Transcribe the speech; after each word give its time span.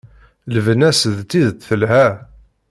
Lbenna-s 0.55 1.01
d 1.15 1.17
tidet 1.29 1.59
telha! 1.67 2.05